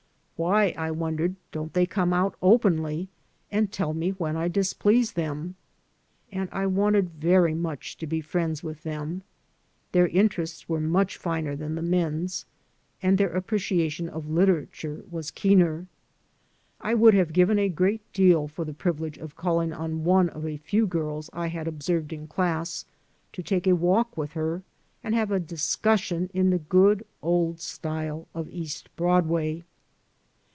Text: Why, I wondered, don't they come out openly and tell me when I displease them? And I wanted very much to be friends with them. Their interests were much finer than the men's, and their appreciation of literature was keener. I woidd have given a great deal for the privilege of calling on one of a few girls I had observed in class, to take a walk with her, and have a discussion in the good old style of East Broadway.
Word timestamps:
Why, 0.37 0.73
I 0.75 0.89
wondered, 0.89 1.35
don't 1.51 1.71
they 1.71 1.85
come 1.85 2.13
out 2.13 2.33
openly 2.41 3.09
and 3.51 3.71
tell 3.71 3.93
me 3.93 4.09
when 4.13 4.35
I 4.35 4.47
displease 4.47 5.11
them? 5.11 5.53
And 6.31 6.49
I 6.51 6.65
wanted 6.65 7.11
very 7.11 7.53
much 7.53 7.95
to 7.97 8.07
be 8.07 8.21
friends 8.21 8.63
with 8.63 8.81
them. 8.81 9.21
Their 9.91 10.07
interests 10.07 10.67
were 10.67 10.79
much 10.79 11.15
finer 11.15 11.55
than 11.55 11.75
the 11.75 11.83
men's, 11.83 12.47
and 13.03 13.19
their 13.19 13.29
appreciation 13.29 14.09
of 14.09 14.31
literature 14.31 15.03
was 15.11 15.29
keener. 15.29 15.85
I 16.79 16.95
woidd 16.95 17.13
have 17.13 17.33
given 17.33 17.59
a 17.59 17.69
great 17.69 18.01
deal 18.11 18.47
for 18.47 18.65
the 18.65 18.73
privilege 18.73 19.19
of 19.19 19.35
calling 19.35 19.71
on 19.71 20.03
one 20.03 20.29
of 20.29 20.43
a 20.43 20.57
few 20.57 20.87
girls 20.87 21.29
I 21.33 21.49
had 21.49 21.67
observed 21.67 22.11
in 22.11 22.25
class, 22.25 22.83
to 23.33 23.43
take 23.43 23.67
a 23.67 23.75
walk 23.75 24.17
with 24.17 24.31
her, 24.31 24.63
and 25.03 25.13
have 25.13 25.29
a 25.29 25.39
discussion 25.39 26.31
in 26.33 26.49
the 26.49 26.57
good 26.57 27.05
old 27.21 27.59
style 27.59 28.27
of 28.33 28.49
East 28.49 28.89
Broadway. 28.95 29.63